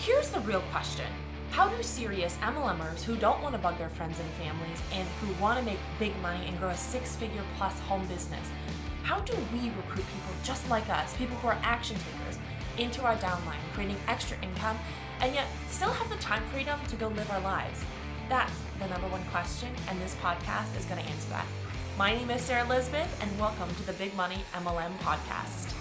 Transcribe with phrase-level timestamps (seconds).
[0.00, 1.04] here's the real question.
[1.50, 5.42] How do serious MLMers who don't want to bug their friends and families and who
[5.42, 8.48] want to make big money and grow a six figure plus home business,
[9.02, 12.38] how do we recruit people just like us, people who are action takers,
[12.78, 14.78] into our downline, creating extra income,
[15.20, 17.84] and yet still have the time freedom to go live our lives?
[18.30, 21.46] That's the number one question, and this podcast is going to answer that.
[21.98, 25.74] My name is Sarah Elizabeth, and welcome to the Big Money MLM podcast.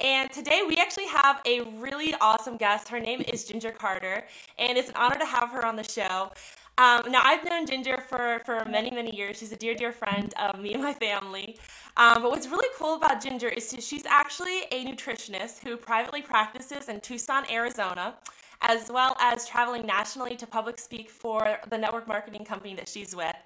[0.00, 2.88] And today we actually have a really awesome guest.
[2.88, 4.24] Her name is Ginger Carter,
[4.58, 6.32] and it's an honor to have her on the show.
[6.76, 9.38] Um, now, I've known Ginger for, for many, many years.
[9.38, 11.56] She's a dear, dear friend of me and my family.
[11.96, 16.88] Um, but what's really cool about Ginger is she's actually a nutritionist who privately practices
[16.88, 18.16] in Tucson, Arizona,
[18.62, 23.14] as well as traveling nationally to public speak for the network marketing company that she's
[23.14, 23.36] with.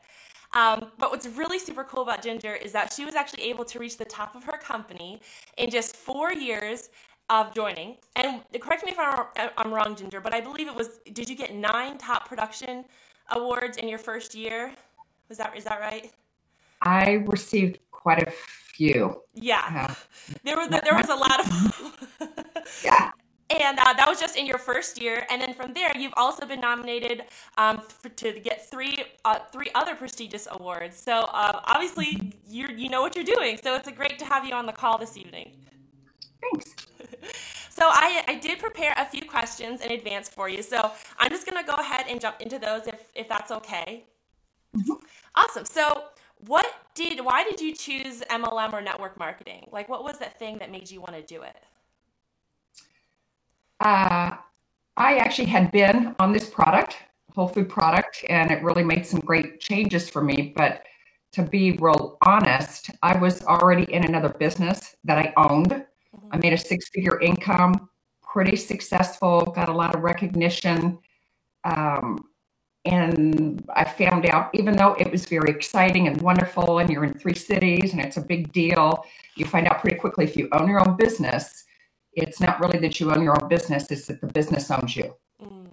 [0.52, 3.79] Um, but what's really super cool about Ginger is that she was actually able to
[3.79, 5.20] reach the top of her company
[5.59, 6.89] in just four years
[7.30, 7.97] of joining.
[8.16, 11.01] And correct me if I'm, I'm wrong, Ginger, but I believe it was.
[11.12, 12.84] Did you get nine top production
[13.31, 14.72] awards in your first year?
[15.28, 16.11] Was that is that right?
[16.83, 19.22] I received quite a few.
[19.34, 19.94] Yeah, uh,
[20.44, 22.81] there was there was a lot of.
[22.84, 23.11] yeah.
[23.50, 26.44] And uh, that was just in your first year, and then from there, you've also
[26.44, 27.22] been nominated
[27.56, 30.98] um, for, to get three uh, three other prestigious awards.
[30.98, 33.58] So uh, obviously, you you know what you're doing.
[33.62, 35.52] So it's great to have you on the call this evening.
[36.41, 36.74] Thanks.
[37.78, 40.64] So I, I did prepare a few questions in advance for you.
[40.64, 44.02] So I'm just gonna go ahead and jump into those if if that's okay.
[44.76, 44.94] Mm-hmm.
[45.36, 45.64] Awesome.
[45.64, 46.06] So
[46.46, 49.69] what did why did you choose MLM or network marketing?
[49.70, 51.56] Like what was that thing that made you want to do it?
[53.81, 54.37] Uh,
[54.97, 56.97] I actually had been on this product,
[57.34, 60.53] whole food product, and it really made some great changes for me.
[60.57, 60.83] But
[61.33, 65.71] to be real honest, I was already in another business that I owned.
[65.71, 66.29] Mm-hmm.
[66.33, 67.89] I made a six figure income,
[68.23, 70.99] pretty successful, got a lot of recognition.
[71.65, 72.25] Um,
[72.84, 77.15] and I found out, even though it was very exciting and wonderful, and you're in
[77.15, 79.05] three cities and it's a big deal,
[79.37, 81.65] you find out pretty quickly if you own your own business,
[82.12, 85.14] it's not really that you own your own business, it's that the business owns you.
[85.42, 85.69] Mm,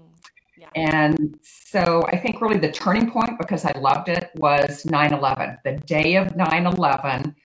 [0.58, 0.70] yeah.
[0.76, 5.58] And so I think really the turning point, because I loved it, was 9 11.
[5.64, 7.36] The day of 9 11,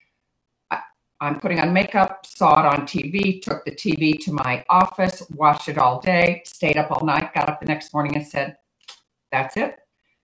[1.22, 5.68] I'm putting on makeup, saw it on TV, took the TV to my office, watched
[5.68, 8.56] it all day, stayed up all night, got up the next morning and said,
[9.30, 9.76] That's it.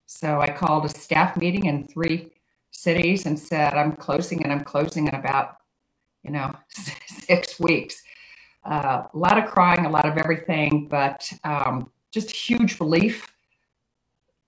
[0.06, 2.33] So I called a staff meeting in three
[2.71, 5.59] cities and said, I'm closing and I'm closing in about,
[6.22, 6.54] you know,
[7.09, 8.03] six weeks.
[8.66, 13.32] Uh, a lot of crying, a lot of everything, but um, just huge relief,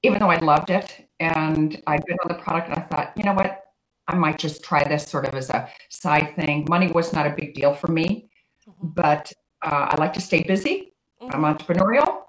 [0.02, 1.08] even though I loved it.
[1.20, 3.64] And I'd been on the product and I thought, you know what?
[4.08, 6.66] I might just try this sort of as a side thing.
[6.68, 8.28] Money was not a big deal for me,
[8.68, 8.88] mm-hmm.
[8.88, 10.94] but uh, I like to stay busy.
[11.22, 11.44] Mm-hmm.
[11.44, 12.22] I'm entrepreneurial.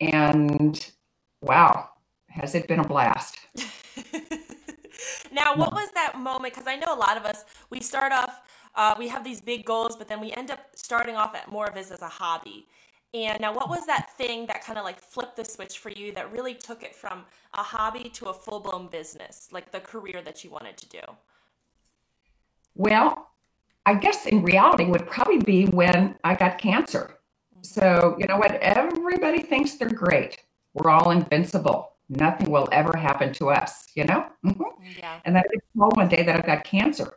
[0.00, 0.84] And
[1.42, 1.90] wow,
[2.28, 3.38] has it been a blast?
[5.30, 6.54] now, what was that moment?
[6.54, 8.40] Because I know a lot of us, we start off
[8.74, 11.66] uh, we have these big goals, but then we end up starting off at more
[11.66, 12.66] of this as a hobby.
[13.12, 16.12] And now, what was that thing that kind of like flipped the switch for you
[16.12, 20.22] that really took it from a hobby to a full blown business, like the career
[20.22, 21.00] that you wanted to do?
[22.76, 23.30] Well,
[23.84, 27.16] I guess in reality would probably be when I got cancer.
[27.62, 28.52] So, you know what?
[28.52, 30.44] Everybody thinks they're great.
[30.74, 31.92] We're all invincible.
[32.08, 34.26] Nothing will ever happen to us, you know?
[34.44, 34.62] Mm-hmm.
[34.98, 35.20] Yeah.
[35.24, 37.14] And then I told one day that I've got cancer.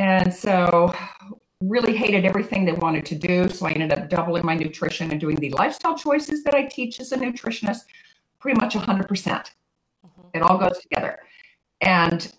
[0.00, 0.94] And so
[1.60, 3.50] really hated everything they wanted to do.
[3.50, 7.00] So I ended up doubling my nutrition and doing the lifestyle choices that I teach
[7.00, 7.82] as a nutritionist
[8.40, 9.06] pretty much 100%.
[9.06, 9.52] percent
[10.04, 11.18] mm hmm It all goes together.
[11.82, 12.32] And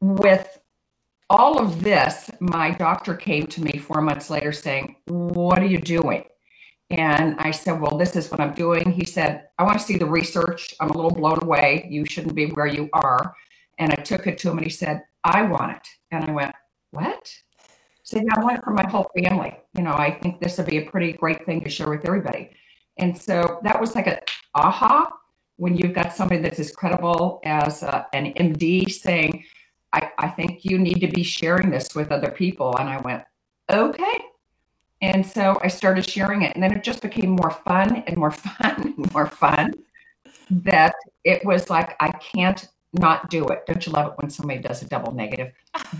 [0.00, 0.60] with
[1.28, 5.80] all of this, my doctor came to me four months later saying, What are you
[5.80, 6.22] doing?
[6.90, 8.92] And I said, Well, this is what I'm doing.
[8.92, 10.72] He said, I want to see the research.
[10.78, 11.88] I'm a little blown away.
[11.90, 13.34] You shouldn't be where you are.
[13.78, 15.86] And I took it to him and he said, I want it.
[16.12, 16.54] And I went,
[16.90, 17.34] what?
[18.02, 19.54] So yeah, I want it for my whole family.
[19.74, 22.50] You know, I think this would be a pretty great thing to share with everybody.
[22.96, 24.20] And so that was like a
[24.54, 25.12] aha
[25.56, 29.44] when you've got somebody that's as credible as uh, an MD saying,
[29.92, 32.76] I, I think you need to be sharing this with other people.
[32.78, 33.24] And I went,
[33.70, 34.18] okay.
[35.00, 36.54] And so I started sharing it.
[36.54, 39.74] And then it just became more fun and more fun and more fun
[40.50, 43.66] that it was like, I can't not do it.
[43.66, 45.52] Don't you love it when somebody does a double negative?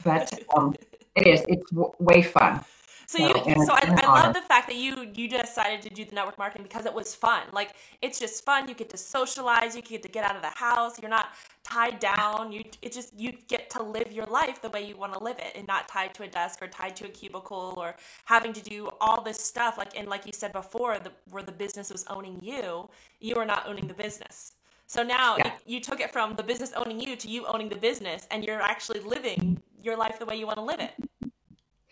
[0.05, 0.75] But um,
[1.14, 1.44] it is.
[1.49, 2.64] It's w- way fun.
[3.08, 3.32] So, you,
[3.64, 6.64] so I, I love the fact that you you decided to do the network marketing
[6.64, 7.44] because it was fun.
[7.55, 7.70] Like
[8.02, 8.69] it's just fun.
[8.69, 9.75] You get to socialize.
[9.75, 11.00] You get to get out of the house.
[11.00, 11.29] You're not
[11.64, 12.52] tied down.
[12.52, 15.38] You it just you get to live your life the way you want to live
[15.38, 17.96] it, and not tied to a desk or tied to a cubicle or
[18.26, 19.79] having to do all this stuff.
[19.79, 22.90] Like and like you said before, the, where the business was owning you,
[23.20, 24.52] you are not owning the business.
[24.88, 25.52] So now yeah.
[25.67, 28.43] you, you took it from the business owning you to you owning the business, and
[28.43, 30.94] you're actually living your life the way you want to live it.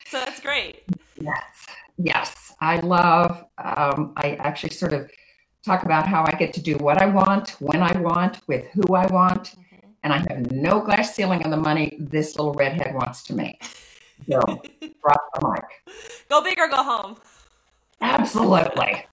[0.07, 0.85] So that's great.
[1.21, 1.67] Yes,
[1.99, 2.55] yes.
[2.61, 3.45] I love.
[3.59, 5.11] Um, I actually sort of
[5.63, 8.95] talk about how I get to do what I want, when I want, with who
[8.95, 9.91] I want, mm-hmm.
[10.03, 13.63] and I have no glass ceiling on the money this little redhead wants to make.
[14.27, 14.41] So,
[15.03, 15.97] drop the mic.
[16.31, 17.17] Go big or go home.
[18.01, 19.05] Absolutely.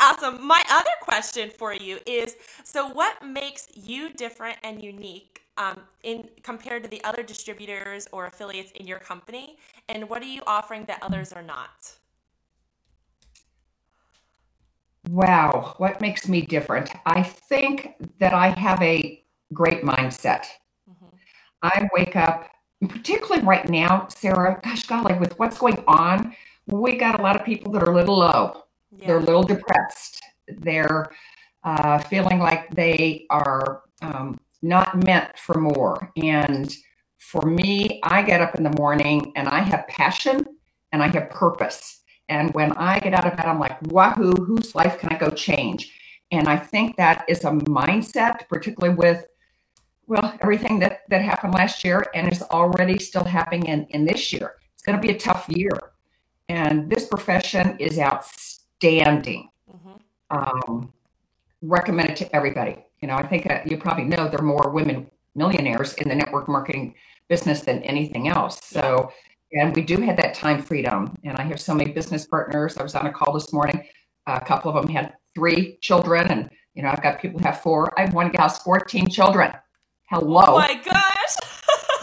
[0.00, 0.44] Awesome.
[0.46, 6.28] My other question for you is so what makes you different and unique um, in
[6.42, 9.56] compared to the other distributors or affiliates in your company
[9.88, 11.92] and what are you offering that others are not?
[15.08, 16.90] Wow, what makes me different?
[17.06, 19.22] I think that I have a
[19.52, 20.46] great mindset.
[20.88, 21.16] Mm-hmm.
[21.62, 22.48] I wake up,
[22.88, 26.34] particularly right now, Sarah, gosh golly, with what's going on,
[26.66, 28.62] we got a lot of people that are a little low.
[28.96, 29.06] Yeah.
[29.06, 30.20] They're a little depressed.
[30.48, 31.10] They're
[31.64, 36.12] uh, feeling like they are um, not meant for more.
[36.16, 36.74] And
[37.18, 40.44] for me, I get up in the morning and I have passion
[40.92, 42.00] and I have purpose.
[42.28, 45.30] And when I get out of bed, I'm like, wahoo, whose life can I go
[45.30, 45.92] change?
[46.30, 49.26] And I think that is a mindset, particularly with,
[50.06, 54.32] well, everything that, that happened last year and is already still happening in, in this
[54.32, 54.54] year.
[54.74, 55.78] It's going to be a tough year.
[56.48, 58.51] And this profession is outstanding.
[58.82, 59.90] Mm-hmm.
[60.30, 60.92] Um,
[61.62, 62.76] recommend it to everybody.
[63.00, 66.14] You know, I think uh, you probably know there are more women millionaires in the
[66.14, 66.94] network marketing
[67.28, 68.60] business than anything else.
[68.64, 69.12] So,
[69.52, 71.16] and we do have that time freedom.
[71.24, 72.76] And I have so many business partners.
[72.76, 73.84] I was on a call this morning.
[74.26, 77.60] A couple of them had three children, and you know, I've got people who have
[77.60, 77.98] four.
[77.98, 79.52] I have one gal has 14 children.
[80.10, 80.44] Hello.
[80.46, 81.34] Oh my gosh.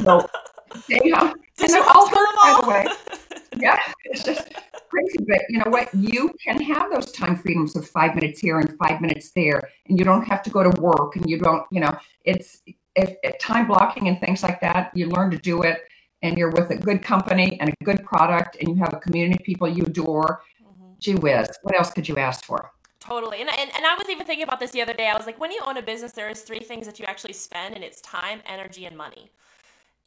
[0.04, 0.30] so,
[0.88, 2.88] you know, and they're all hurt, by the way.
[3.58, 4.54] Yeah, it's just
[4.90, 5.94] crazy, but you know what?
[5.94, 9.98] You can have those time freedoms of five minutes here and five minutes there, and
[9.98, 12.62] you don't have to go to work, and you don't, you know, it's
[12.96, 14.92] if, if time blocking and things like that.
[14.94, 15.80] You learn to do it,
[16.22, 19.36] and you're with a good company and a good product, and you have a community
[19.40, 20.42] of people you adore.
[20.62, 20.94] Mm-hmm.
[21.00, 22.72] Gee whiz, what else could you ask for?
[23.00, 23.40] Totally.
[23.42, 25.08] And, and, and I was even thinking about this the other day.
[25.08, 27.34] I was like, when you own a business, there is three things that you actually
[27.34, 29.32] spend, and it's time, energy, and money.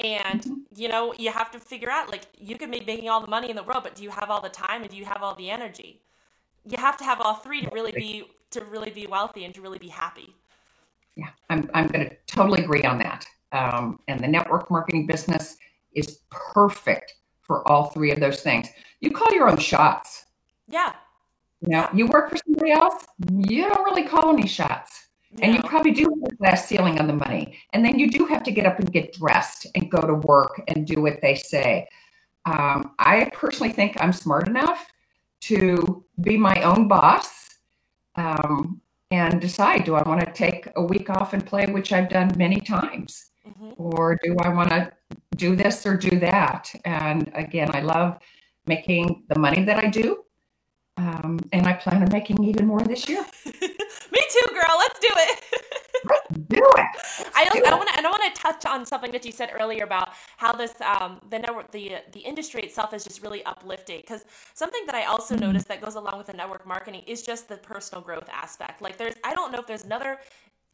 [0.02, 0.54] And mm-hmm.
[0.74, 3.50] you know, you have to figure out like you could be making all the money
[3.50, 5.34] in the world, but do you have all the time and do you have all
[5.34, 6.02] the energy?
[6.64, 9.60] You have to have all three to really be to really be wealthy and to
[9.60, 10.34] really be happy.
[11.16, 13.26] Yeah, I'm I'm going to totally agree on that.
[13.52, 15.56] Um, and the network marketing business
[15.94, 18.68] is perfect for all three of those things.
[19.00, 20.24] You call your own shots.
[20.68, 20.92] Yeah.
[21.60, 23.04] Now you work for somebody else.
[23.36, 25.06] You don't really call any shots.
[25.40, 27.58] And you probably do have a glass ceiling on the money.
[27.72, 30.62] And then you do have to get up and get dressed and go to work
[30.68, 31.88] and do what they say.
[32.44, 34.92] Um, I personally think I'm smart enough
[35.42, 37.50] to be my own boss
[38.16, 38.80] um,
[39.10, 42.32] and decide do I want to take a week off and play, which I've done
[42.36, 43.72] many times, mm-hmm.
[43.76, 44.92] or do I want to
[45.36, 46.72] do this or do that?
[46.84, 48.18] And again, I love
[48.66, 50.24] making the money that I do.
[50.98, 53.24] Um, and I plan on making even more this year.
[53.46, 54.76] Me too, girl.
[54.78, 55.44] Let's do it.
[56.04, 56.86] Let's do it.
[56.94, 57.66] Let's I don't.
[57.66, 57.98] I want to.
[57.98, 61.20] I don't want to touch on something that you said earlier about how this um,
[61.30, 64.00] the network the the industry itself is just really uplifting.
[64.00, 65.44] Because something that I also mm-hmm.
[65.46, 68.82] noticed that goes along with the network marketing is just the personal growth aspect.
[68.82, 69.14] Like there's.
[69.24, 70.18] I don't know if there's another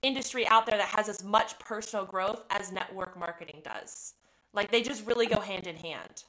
[0.02, 4.14] industry out there that has as much personal growth as network marketing does.
[4.52, 6.24] Like they just really go hand in hand.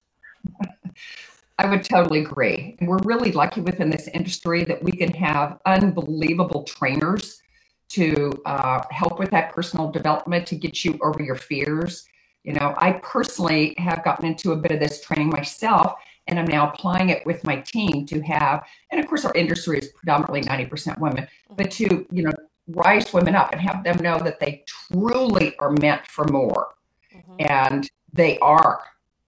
[1.60, 2.78] I would totally agree.
[2.80, 7.42] And we're really lucky within this industry that we can have unbelievable trainers
[7.90, 12.08] to uh, help with that personal development to get you over your fears.
[12.46, 15.96] You know, I personally have gotten into a bit of this training myself,
[16.28, 19.80] and I'm now applying it with my team to have, and of course, our industry
[19.80, 22.32] is predominantly 90% women, but to, you know,
[22.68, 26.70] rise women up and have them know that they truly are meant for more.
[27.14, 27.36] Mm-hmm.
[27.40, 28.82] And they are.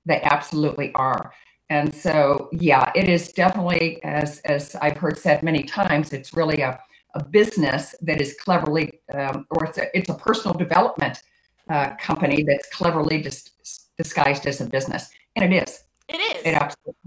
[0.06, 1.34] They absolutely are.
[1.72, 6.60] And so, yeah, it is definitely, as as I've heard said many times, it's really
[6.62, 6.78] a,
[7.16, 11.24] a business that is cleverly, um, or it's a it's a personal development
[11.70, 13.50] uh, company that's cleverly dis-
[13.98, 15.86] disguised as a business, and it is.
[16.10, 16.44] It is.
[16.44, 16.56] It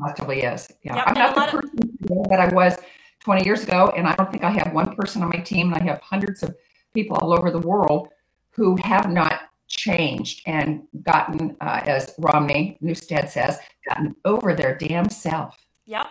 [0.02, 0.66] absolutely is.
[0.82, 1.78] Yeah, yep, I'm not the person
[2.10, 2.78] of- that I was
[3.20, 5.82] 20 years ago, and I don't think I have one person on my team, and
[5.82, 6.56] I have hundreds of
[6.94, 8.08] people all over the world
[8.52, 15.08] who have not changed and gotten, uh, as Romney Newstead says, gotten over their damn
[15.08, 15.66] self.
[15.86, 16.06] Yep.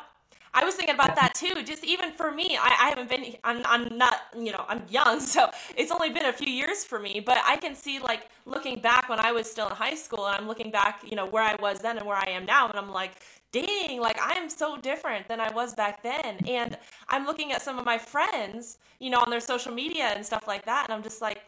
[0.56, 1.64] I was thinking about that too.
[1.64, 5.20] Just even for me, I, I haven't been, I'm, I'm not, you know, I'm young,
[5.34, 7.22] so it's only been a few years for me.
[7.26, 10.36] But I can see, like, looking back when I was still in high school, and
[10.40, 12.78] I'm looking back, you know, where I was then and where I am now, and
[12.78, 13.14] I'm like,
[13.52, 16.38] dang, like, I am so different than I was back then.
[16.48, 20.24] And I'm looking at some of my friends, you know, on their social media and
[20.26, 21.42] stuff like that, and I'm just like,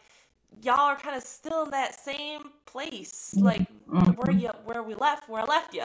[0.62, 4.12] y'all are kind of still in that same place like mm-hmm.
[4.12, 5.84] where you where we left where i left you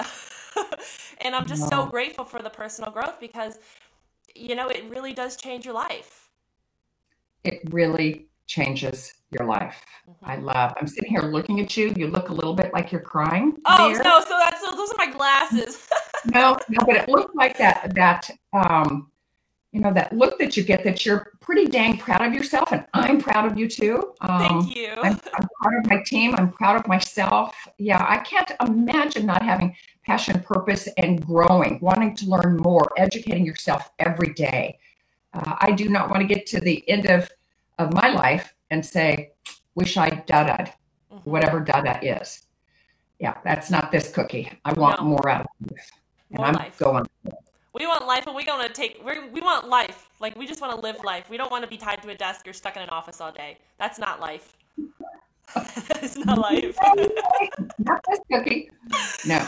[1.21, 3.59] and i'm just so grateful for the personal growth because
[4.35, 6.29] you know it really does change your life
[7.43, 10.25] it really changes your life mm-hmm.
[10.25, 13.01] i love i'm sitting here looking at you you look a little bit like you're
[13.01, 14.03] crying oh there.
[14.03, 15.87] no so that's so those are my glasses
[16.25, 19.10] no no but it looked like that that um
[19.71, 22.85] you know that look that you get that you're pretty dang proud of yourself and
[22.93, 24.13] i'm proud of you too.
[24.21, 24.89] Um, thank you.
[24.97, 26.35] I'm, I'm, proud of my team.
[26.35, 27.55] I'm proud of myself.
[27.77, 29.75] Yeah i can't imagine not having
[30.05, 34.77] passion purpose and growing wanting to learn more educating yourself every day.
[35.33, 37.29] Uh, i do not want to get to the end of
[37.79, 39.31] of my life and say
[39.75, 41.17] wish i da mm-hmm.
[41.29, 42.43] whatever da is.
[43.19, 44.51] Yeah that's not this cookie.
[44.65, 45.07] I want no.
[45.07, 45.91] more out of life
[46.31, 46.77] and i'm life.
[46.77, 47.07] going
[47.73, 50.07] we want life and we're going to take we we want life.
[50.19, 51.29] Like we just want to live life.
[51.29, 53.31] We don't want to be tied to a desk or stuck in an office all
[53.31, 53.57] day.
[53.79, 54.57] That's not life.
[55.55, 56.77] That's not life.
[57.79, 58.69] Not this cookie
[59.25, 59.47] no.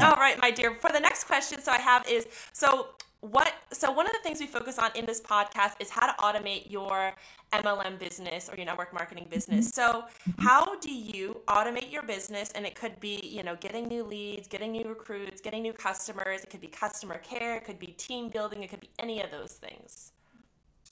[0.00, 0.74] All right my dear.
[0.74, 2.88] For the next question so i have is so
[3.30, 6.12] what so one of the things we focus on in this podcast is how to
[6.22, 7.14] automate your
[7.54, 9.70] MLM business or your network marketing business.
[9.70, 10.04] So,
[10.38, 14.46] how do you automate your business and it could be, you know, getting new leads,
[14.48, 18.28] getting new recruits, getting new customers, it could be customer care, it could be team
[18.28, 20.12] building, it could be any of those things.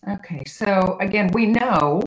[0.09, 0.43] Okay.
[0.47, 2.03] So, again, we know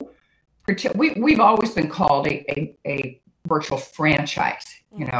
[0.95, 5.15] we we've always been called a a, a virtual franchise, you mm-hmm.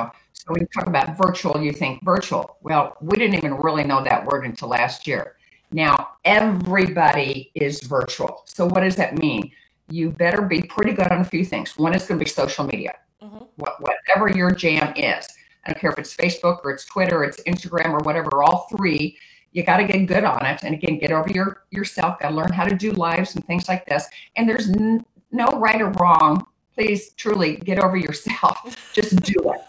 [0.45, 2.57] So when you talk about virtual, you think virtual.
[2.61, 5.37] Well, we didn't even really know that word until last year.
[5.71, 8.43] Now everybody is virtual.
[8.45, 9.51] So what does that mean?
[9.89, 11.77] You better be pretty good on a few things.
[11.77, 13.45] One is going to be social media, mm-hmm.
[13.55, 15.27] what, whatever your jam is.
[15.65, 18.43] I don't care if it's Facebook or it's Twitter, or it's Instagram or whatever.
[18.43, 19.17] All three,
[19.51, 20.61] you got to get good on it.
[20.63, 22.19] And again, get over your yourself.
[22.19, 24.05] Got to learn how to do lives and things like this.
[24.35, 26.45] And there's n- no right or wrong.
[26.75, 28.91] Please, truly, get over yourself.
[28.93, 29.61] Just do it.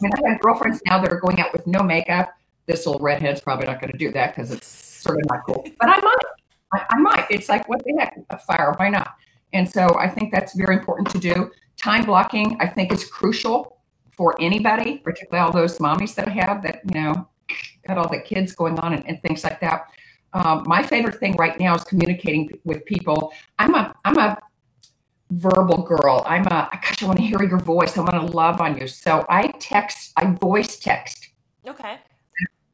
[0.00, 2.34] I mean, I have girlfriends now that are going out with no makeup.
[2.66, 5.64] This old redhead's probably not going to do that because it's sort of not cool.
[5.78, 6.18] But I might.
[6.72, 7.26] I, I, might.
[7.30, 8.18] It's like, what the heck?
[8.30, 8.74] A fire.
[8.76, 9.14] Why not?
[9.52, 11.50] And so I think that's very important to do.
[11.76, 13.78] Time blocking, I think, is crucial
[14.10, 17.28] for anybody, particularly all those mommies that I have that, you know,
[17.86, 19.86] got all the kids going on and, and things like that.
[20.32, 23.32] Um, my favorite thing right now is communicating with people.
[23.58, 24.38] I'm a I'm a
[25.30, 26.22] verbal girl.
[26.26, 27.96] I'm a gosh, I want to hear your voice.
[27.96, 28.86] I want to love on you.
[28.86, 31.28] So I text, I voice text.
[31.66, 31.98] Okay.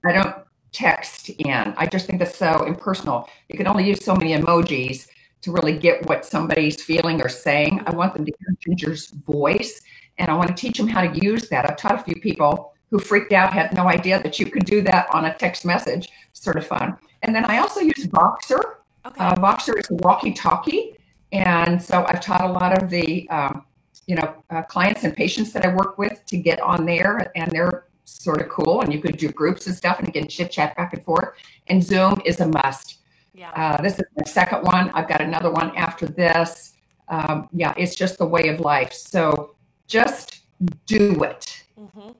[0.04, 0.36] I don't
[0.72, 1.74] text in.
[1.76, 3.28] I just think that's so impersonal.
[3.48, 5.08] You can only use so many emojis
[5.42, 7.82] to really get what somebody's feeling or saying.
[7.86, 9.80] I want them to hear Ginger's voice
[10.18, 11.68] and I want to teach them how to use that.
[11.68, 14.82] I've taught a few people who freaked out, had no idea that you could do
[14.82, 16.10] that on a text message.
[16.32, 16.96] Sort of fun.
[17.22, 18.60] And then I also use Voxer.
[19.06, 19.24] Okay.
[19.24, 20.96] Uh, Voxer is a walkie-talkie,
[21.32, 23.64] and so I've taught a lot of the, um,
[24.06, 27.50] you know, uh, clients and patients that I work with to get on there, and
[27.50, 28.80] they're sort of cool.
[28.80, 31.34] And you could do groups and stuff, and again, chit chat back and forth.
[31.68, 32.98] And Zoom is a must.
[33.34, 33.50] Yeah.
[33.52, 34.90] Uh, this is my second one.
[34.90, 36.74] I've got another one after this.
[37.08, 38.92] Um, yeah, it's just the way of life.
[38.92, 39.54] So
[39.86, 40.40] just
[40.86, 41.62] do it.
[41.78, 42.10] Mm-hmm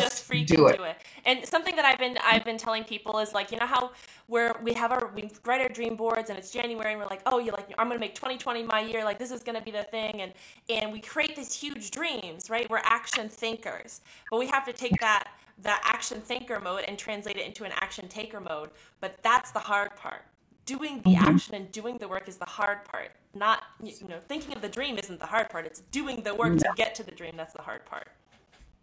[0.00, 0.76] just freaking do it.
[0.76, 0.96] do it.
[1.24, 3.92] And something that I've been I've been telling people is like, you know how
[4.26, 7.22] where we have our we write our dream boards and it's January and we're like,
[7.26, 9.84] oh, you like I'm gonna make 2020 my year, like this is gonna be the
[9.84, 10.32] thing, and
[10.68, 12.68] and we create these huge dreams, right?
[12.68, 15.28] We're action thinkers, but we have to take that
[15.62, 18.70] that action thinker mode and translate it into an action taker mode.
[19.00, 20.22] But that's the hard part.
[20.64, 21.24] Doing the mm-hmm.
[21.24, 23.10] action and doing the work is the hard part.
[23.34, 25.66] Not you know thinking of the dream isn't the hard part.
[25.66, 28.08] It's doing the work to get to the dream that's the hard part.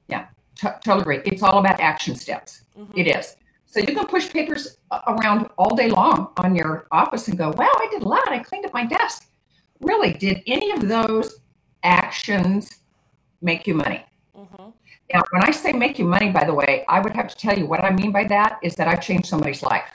[0.07, 1.21] Yeah t- totally agree.
[1.25, 2.63] It's all about action steps.
[2.77, 2.97] Mm-hmm.
[2.97, 3.35] It is.
[3.65, 4.77] So you can push papers
[5.07, 8.31] around all day long on your office and go, wow, I did a lot.
[8.31, 9.29] I cleaned up my desk.
[9.79, 11.41] Really, did any of those
[11.83, 12.79] actions
[13.41, 14.03] make you money?
[14.35, 14.69] Mm-hmm.
[15.13, 17.57] Now, when I say make you money, by the way, I would have to tell
[17.57, 19.91] you what I mean by that is that I've changed somebody's life.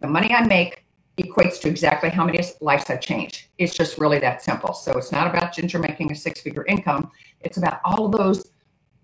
[0.00, 0.86] The money I make
[1.18, 3.46] equates to exactly how many lives I've changed.
[3.58, 4.74] It's just really that simple.
[4.74, 7.10] So it's not about Ginger making a six figure income.
[7.40, 8.52] It's about all those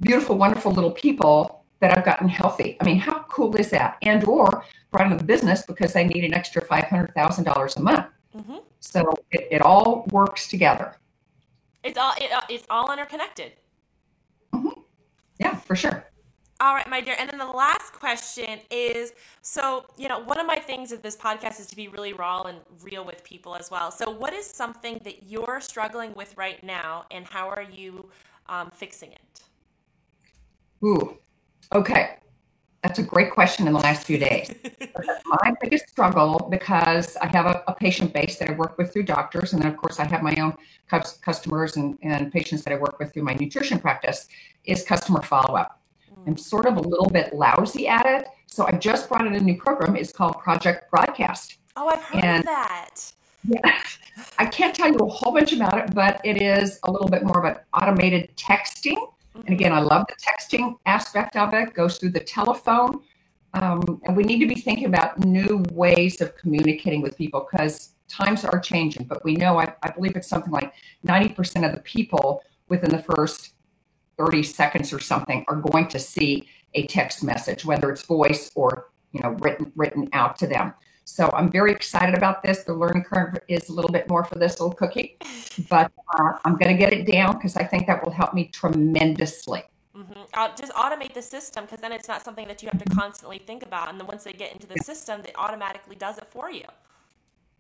[0.02, 2.76] beautiful, wonderful little people that have gotten healthy.
[2.80, 3.97] I mean, how cool is that?
[4.02, 7.76] And or brought into the business because they need an extra five hundred thousand dollars
[7.76, 8.06] a month.
[8.37, 8.59] Mm-hmm.
[8.80, 10.97] So it, it all works together.
[11.82, 13.52] It's all it, uh, it's all interconnected.
[14.52, 14.80] Mm-hmm.
[15.40, 16.04] Yeah, for sure.
[16.61, 17.16] All right, my dear.
[17.18, 21.16] And then the last question is so, you know, one of my things of this
[21.16, 23.90] podcast is to be really raw and real with people as well.
[23.90, 28.09] So, what is something that you're struggling with right now, and how are you
[28.49, 29.42] um, fixing it?
[30.84, 31.18] Ooh,
[31.72, 32.16] okay.
[32.82, 34.52] That's a great question in the last few days.
[35.24, 39.04] my biggest struggle, because I have a, a, patient base that I work with through
[39.04, 40.56] doctors, and then of course I have my own
[40.88, 44.26] customers and, and patients that I work with through my nutrition practice,
[44.64, 45.80] is customer follow up.
[46.12, 46.30] Hmm.
[46.30, 48.26] I'm sort of a little bit lousy at it.
[48.46, 49.94] So I just brought in a new program.
[49.94, 51.58] It's called Project Broadcast.
[51.76, 53.12] Oh, I've heard and, of that.
[53.44, 53.80] Yeah,
[54.38, 57.22] I can't tell you a whole bunch about it, but it is a little bit
[57.22, 58.96] more of an automated texting.
[59.34, 59.46] Mm-hmm.
[59.46, 61.74] And again, I love the texting aspect of it.
[61.74, 63.00] Goes through the telephone,
[63.54, 67.94] um, and we need to be thinking about new ways of communicating with people because
[68.08, 69.04] times are changing.
[69.04, 70.72] But we know, I, I believe it's something like
[71.06, 73.54] 90% of the people within the first
[74.18, 78.90] 30 seconds or something are going to see a text message, whether it's voice or
[79.12, 80.72] you know written written out to them.
[81.04, 82.62] So I'm very excited about this.
[82.64, 85.18] The learning curve is a little bit more for this little cookie,
[85.68, 88.49] but uh, I'm going to get it down because I think that will help me
[88.49, 89.64] tremendously.
[89.97, 90.23] Mm-hmm.
[90.35, 93.38] I'll just automate the system because then it's not something that you have to constantly
[93.38, 93.90] think about.
[93.90, 96.64] And then once they get into the system, it automatically does it for you.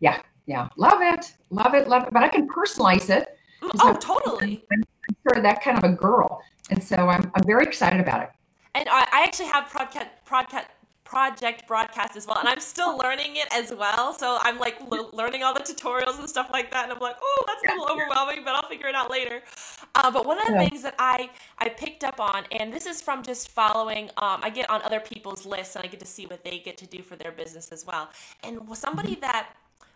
[0.00, 2.12] Yeah, yeah, love it, love it, love it.
[2.12, 3.38] But I can personalize it.
[3.60, 4.64] Mm, oh, totally.
[4.72, 6.42] I'm, I'm sure that kind of a girl.
[6.70, 8.30] And so I'm, I'm very excited about it.
[8.74, 10.66] And I, I actually have podcast, podcast,
[11.12, 14.14] project broadcast as well and i'm still learning it as well.
[14.14, 17.16] So i'm like l- learning all the tutorials and stuff like that and i'm like
[17.20, 19.42] oh that's a little overwhelming but i'll figure it out later.
[19.94, 20.68] Uh, but one of the yeah.
[20.68, 21.28] things that i
[21.58, 25.00] i picked up on and this is from just following um, i get on other
[25.00, 27.70] people's lists and i get to see what they get to do for their business
[27.72, 28.08] as well.
[28.42, 29.50] And somebody that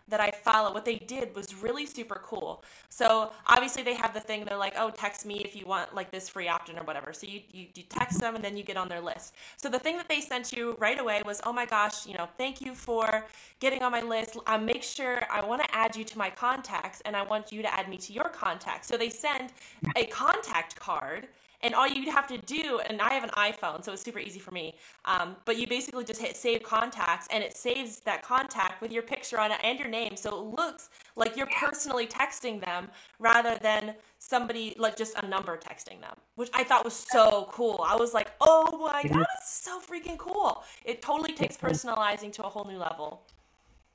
[0.09, 2.63] that I follow, what they did was really super cool.
[2.89, 6.11] So obviously they have the thing, they're like, oh, text me if you want like
[6.11, 7.13] this free opt-in or whatever.
[7.13, 9.33] So you, you, you text them and then you get on their list.
[9.57, 12.27] So the thing that they sent you right away was, oh my gosh, you know,
[12.37, 13.25] thank you for
[13.59, 14.37] getting on my list.
[14.47, 17.61] I make sure I want to add you to my contacts and I want you
[17.61, 18.87] to add me to your contacts.
[18.87, 19.51] So they send
[19.95, 21.27] a contact card
[21.61, 24.39] and all you'd have to do and i have an iphone so it's super easy
[24.39, 28.81] for me um, but you basically just hit save contacts and it saves that contact
[28.81, 32.63] with your picture on it and your name so it looks like you're personally texting
[32.63, 32.87] them
[33.19, 37.83] rather than somebody like just a number texting them which i thought was so cool.
[37.85, 40.63] I was like oh my god is so freaking cool.
[40.85, 43.23] It totally takes personalizing to a whole new level.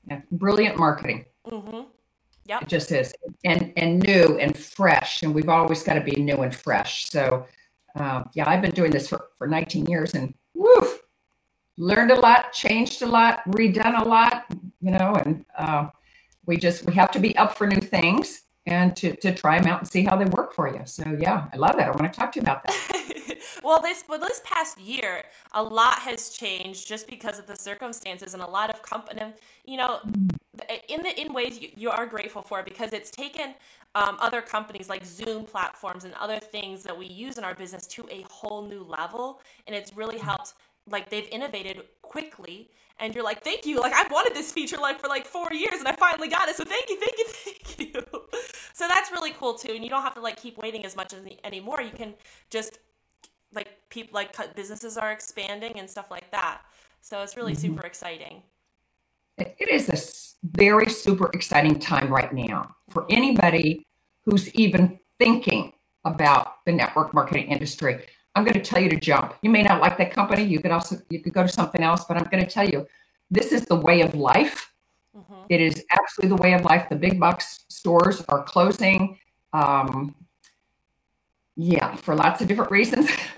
[0.09, 1.25] Yeah brilliant marketing.
[1.47, 1.83] Mm-hmm
[2.47, 2.63] Yep.
[2.63, 3.15] It just is.
[3.45, 5.23] And and new and fresh.
[5.23, 7.09] And we've always got to be new and fresh.
[7.09, 7.47] So
[7.95, 11.03] um, yeah, I've been doing this for, for 19 years and woof,
[11.77, 14.47] learned a lot, changed a lot, redone a lot,
[14.81, 15.89] you know, and uh,
[16.47, 19.69] we just we have to be up for new things and to, to try them
[19.69, 20.81] out and see how they work for you.
[20.85, 21.89] So yeah, I love that.
[21.89, 22.92] I want to talk to you about that.
[23.63, 28.35] Well, this well this past year, a lot has changed just because of the circumstances
[28.35, 29.33] and a lot of company.
[29.65, 30.01] You know,
[30.89, 33.55] in the in ways you, you are grateful for because it's taken
[33.95, 37.87] um, other companies like Zoom platforms and other things that we use in our business
[37.89, 40.55] to a whole new level, and it's really helped.
[40.91, 43.81] Like they've innovated quickly and you're like, thank you.
[43.81, 46.57] Like I've wanted this feature like for like four years and I finally got it.
[46.57, 48.03] So thank you, thank you, thank you.
[48.73, 49.73] so that's really cool too.
[49.73, 51.81] And you don't have to like keep waiting as much as anymore.
[51.83, 52.15] You can
[52.51, 52.79] just
[53.55, 56.63] like people like businesses are expanding and stuff like that.
[57.01, 57.75] So it's really mm-hmm.
[57.75, 58.43] super exciting.
[59.39, 59.99] It is a
[60.57, 63.87] very super exciting time right now for anybody
[64.25, 65.73] who's even thinking
[66.05, 68.05] about the network marketing industry.
[68.35, 69.35] I'm going to tell you to jump.
[69.43, 70.45] You may not like that company.
[70.45, 72.87] You could also you could go to something else, but I'm going to tell you,
[73.31, 74.73] this is the way of life.
[75.17, 75.43] Mm-hmm.
[75.49, 76.89] It is absolutely the way of life.
[76.89, 79.19] The big box stores are closing.
[79.53, 80.15] Um,
[81.57, 83.11] yeah, for lots of different reasons.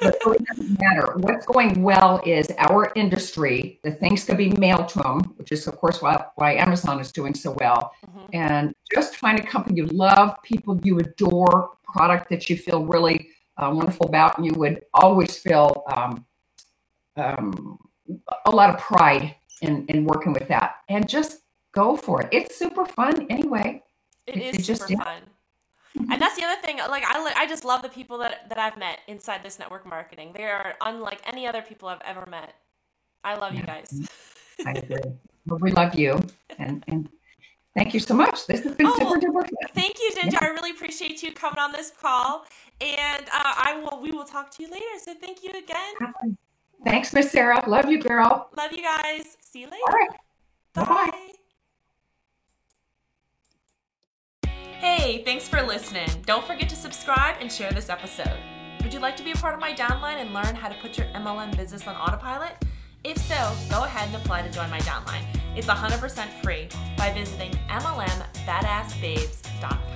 [0.00, 1.14] but it doesn't matter.
[1.16, 3.80] What's going well is our industry.
[3.82, 7.12] The things could be mailed to them, which is of course why, why Amazon is
[7.12, 7.92] doing so well.
[8.06, 8.26] Mm-hmm.
[8.32, 13.28] And just find a company you love, people you adore, product that you feel really
[13.56, 16.24] uh, wonderful about, and you would always feel um,
[17.16, 17.78] um,
[18.46, 20.76] a lot of pride in, in working with that.
[20.88, 22.28] And just go for it.
[22.32, 23.82] It's super fun anyway.
[24.26, 25.22] It, it is super fun.
[25.96, 26.78] And that's the other thing.
[26.78, 30.32] Like I, I just love the people that that I've met inside this network marketing.
[30.34, 32.54] They are unlike any other people I've ever met.
[33.22, 34.02] I love you guys.
[34.66, 34.98] I agree.
[35.46, 36.20] Well, we love you,
[36.58, 37.08] and and
[37.74, 38.46] thank you so much.
[38.46, 39.50] This has been oh, super duper fun.
[39.74, 40.38] Thank you, Ginger.
[40.40, 40.48] Yeah.
[40.48, 42.44] I really appreciate you coming on this call,
[42.80, 44.00] and uh, I will.
[44.00, 44.84] We will talk to you later.
[45.02, 46.34] So thank you again.
[46.84, 47.62] Thanks, Miss Sarah.
[47.68, 48.50] Love you, girl.
[48.56, 49.36] Love you guys.
[49.40, 49.82] See you later.
[49.88, 50.10] All right.
[50.74, 50.84] Bye.
[50.84, 51.32] Bye.
[54.46, 56.10] Hey Hey, thanks for listening.
[56.26, 58.38] Don't forget to subscribe and share this episode.
[58.82, 60.98] Would you like to be a part of my downline and learn how to put
[60.98, 62.52] your MLM business on autopilot?
[63.02, 65.24] If so, go ahead and apply to join my downline.
[65.56, 66.68] It's 100% free
[66.98, 69.93] by visiting MLMbadassbabes.com.